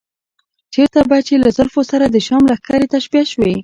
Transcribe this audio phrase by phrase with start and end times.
[0.73, 3.53] چېرته به چې له زلفو سره د شام لښکرې تشبیه شوې.